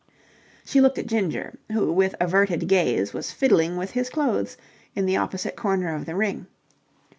[0.65, 4.57] She looked at Ginger, who with averted gaze was fiddling with his clothes
[4.95, 6.47] in the opposite corner of the ring.